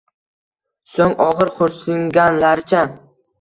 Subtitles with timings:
[0.93, 2.83] So`ng og`ir xo`rsinganlaricha